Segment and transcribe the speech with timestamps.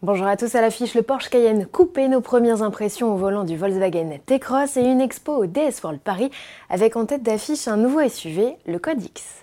[0.00, 3.56] Bonjour à tous à l'affiche, le Porsche Cayenne coupé, nos premières impressions au volant du
[3.56, 6.30] Volkswagen T-Cross et une expo au DS World Paris
[6.70, 9.42] avec en tête d'affiche un nouveau SUV, le Code X.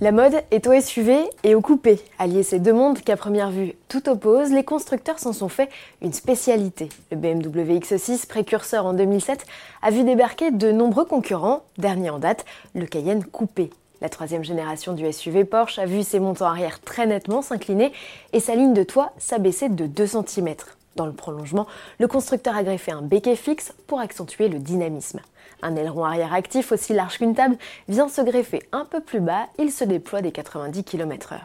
[0.00, 1.98] La mode est au SUV et au coupé.
[2.20, 5.68] Allier ces deux mondes qu'à première vue tout oppose, les constructeurs s'en sont fait
[6.02, 6.88] une spécialité.
[7.10, 9.44] Le BMW X6, précurseur en 2007,
[9.82, 12.44] a vu débarquer de nombreux concurrents, dernier en date,
[12.76, 13.70] le Cayenne coupé.
[14.00, 17.92] La troisième génération du SUV Porsche a vu ses montants arrière très nettement s'incliner
[18.32, 20.54] et sa ligne de toit s'abaisser de 2 cm.
[20.94, 21.66] Dans le prolongement,
[21.98, 25.20] le constructeur a greffé un béquet fixe pour accentuer le dynamisme.
[25.62, 27.56] Un aileron arrière actif aussi large qu'une table
[27.88, 31.38] vient se greffer un peu plus bas, il se déploie des 90 km/h.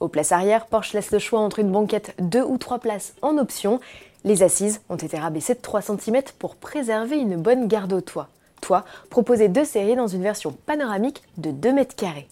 [0.00, 3.38] Aux places arrière, Porsche laisse le choix entre une banquette 2 ou 3 places en
[3.38, 3.80] option.
[4.24, 8.28] Les assises ont été rabaissées de 3 cm pour préserver une bonne garde au toit.
[8.60, 12.28] Toit proposé deux séries dans une version panoramique de 2 mètres carrés.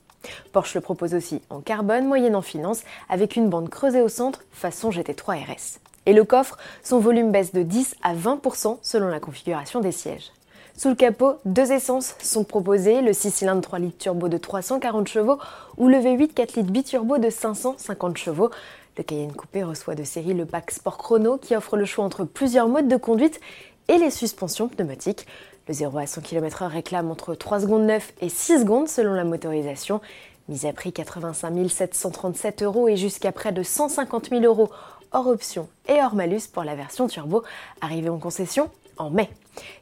[0.52, 4.42] Porsche le propose aussi en carbone moyenne en finance avec une bande creusée au centre
[4.52, 5.80] façon GT3 RS.
[6.06, 10.32] Et le coffre, son volume baisse de 10 à 20% selon la configuration des sièges.
[10.76, 15.06] Sous le capot, deux essences sont proposées, le 6 cylindres 3 litres turbo de 340
[15.06, 15.38] chevaux
[15.76, 18.50] ou le V8 4 litres biturbo de 550 chevaux.
[18.98, 22.24] Le Cayenne Coupé reçoit de série le pack Sport Chrono qui offre le choix entre
[22.24, 23.40] plusieurs modes de conduite
[23.86, 25.28] et les suspensions pneumatiques.
[25.68, 29.22] Le 0 à 100 km/h réclame entre 3 secondes 9 et 6 secondes selon la
[29.22, 30.00] motorisation.
[30.48, 34.70] Mise à prix 85 737 euros et jusqu'à près de 150 000 euros
[35.12, 37.44] hors option et hors malus pour la version turbo,
[37.80, 39.30] arrivée en concession en mai.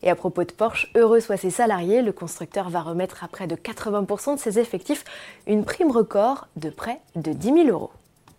[0.03, 3.47] Et à propos de Porsche, heureux soit ses salariés, le constructeur va remettre à près
[3.47, 5.05] de 80% de ses effectifs
[5.47, 7.91] une prime record de près de 10 000 euros.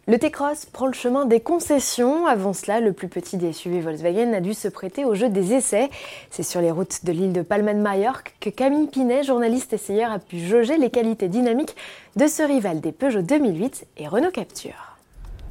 [0.05, 2.25] Le T-Cross prend le chemin des concessions.
[2.27, 5.53] Avant cela, le plus petit des SUV Volkswagen a dû se prêter au jeu des
[5.53, 5.89] essais.
[6.29, 10.11] C'est sur les routes de l'île de Palma de Majorque que Camille Pinet, journaliste essayeur,
[10.11, 11.77] a pu jauger les qualités dynamiques
[12.17, 14.97] de ce rival des Peugeot 2008 et Renault Capture.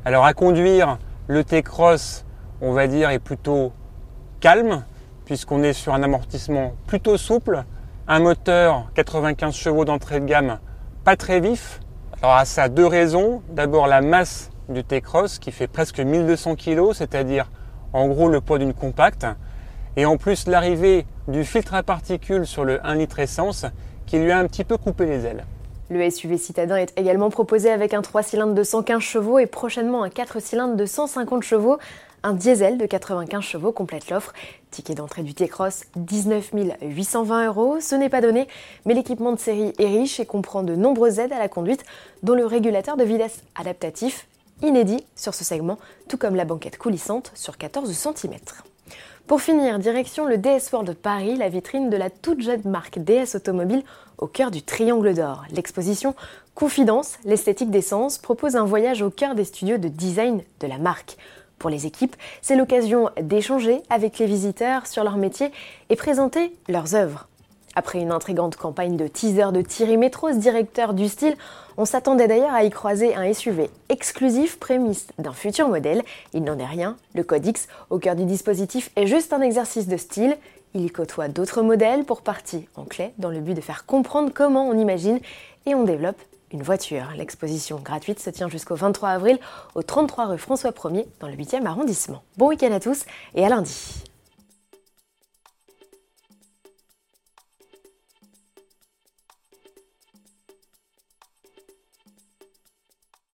[0.04, 0.98] Alors à conduire,
[1.28, 2.26] le T-Cross,
[2.60, 3.72] on va dire, est plutôt
[4.40, 4.84] calme,
[5.24, 7.64] puisqu'on est sur un amortissement plutôt souple,
[8.08, 10.58] un moteur 95 chevaux d'entrée de gamme
[11.04, 11.80] pas très vif.
[12.22, 13.42] Alors à ça deux raisons.
[13.48, 17.50] D'abord la masse du T-Cross qui fait presque 1200 kg, c'est-à-dire
[17.92, 19.26] en gros le poids d'une compacte.
[19.96, 23.66] Et en plus l'arrivée du filtre à particules sur le 1 litre essence
[24.06, 25.44] qui lui a un petit peu coupé les ailes.
[25.90, 30.02] Le SUV citadin est également proposé avec un 3 cylindres de 115 chevaux et prochainement
[30.02, 31.78] un 4 cylindres de 150 chevaux.
[32.24, 34.32] Un diesel de 95 chevaux complète l'offre.
[34.70, 37.80] Ticket d'entrée du T-Cross, 19 820 euros.
[37.80, 38.46] Ce n'est pas donné,
[38.86, 41.84] mais l'équipement de série est riche et comprend de nombreuses aides à la conduite,
[42.22, 44.28] dont le régulateur de vitesse adaptatif,
[44.62, 45.78] inédit sur ce segment,
[46.08, 48.36] tout comme la banquette coulissante sur 14 cm.
[49.26, 53.00] Pour finir, direction le DS World de Paris, la vitrine de la toute jeune marque
[53.00, 53.82] DS Automobile
[54.18, 55.42] au cœur du Triangle d'Or.
[55.50, 56.14] L'exposition
[56.54, 61.16] Confidence, l'esthétique d'essence propose un voyage au cœur des studios de design de la marque.
[61.62, 65.52] Pour les équipes, c'est l'occasion d'échanger avec les visiteurs sur leur métier
[65.90, 67.28] et présenter leurs œuvres.
[67.76, 71.36] Après une intrigante campagne de teaser de Thierry Métros, directeur du style,
[71.76, 76.02] on s'attendait d'ailleurs à y croiser un SUV exclusif prémisse d'un futur modèle.
[76.34, 76.96] Il n'en est rien.
[77.14, 80.36] Le Code X, au cœur du dispositif, est juste un exercice de style.
[80.74, 84.66] Il côtoie d'autres modèles pour partie en clé dans le but de faire comprendre comment
[84.66, 85.20] on imagine
[85.66, 86.18] et on développe
[86.52, 87.08] une voiture.
[87.16, 89.38] L'exposition gratuite se tient jusqu'au 23 avril
[89.74, 92.22] au 33 rue François 1er dans le 8e arrondissement.
[92.36, 93.04] Bon week-end à tous
[93.34, 94.11] et à lundi.